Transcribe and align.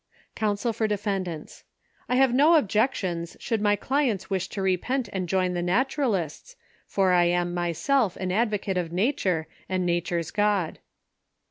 C. 0.35 0.71
for 0.73 0.87
D's.— 0.87 1.63
I 2.09 2.15
have 2.15 2.33
no 2.33 2.55
objections, 2.55 3.37
should 3.39 3.61
my 3.61 3.75
clients 3.75 4.31
wish 4.31 4.47
to 4.49 4.61
repent 4.63 5.09
and 5.13 5.29
join 5.29 5.53
the 5.53 5.61
Naturalists, 5.61 6.55
for 6.87 7.11
I 7.11 7.25
am 7.25 7.53
myself 7.53 8.15
an 8.15 8.31
ad 8.31 8.49
vocate 8.49 8.77
of 8.79 8.91
Nature 8.91 9.45
and 9.69 9.85
Nature's 9.85 10.31
God. 10.31 10.79